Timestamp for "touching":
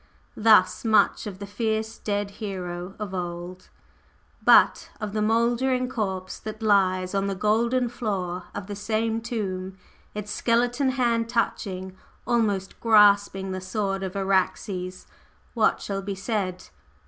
11.29-11.95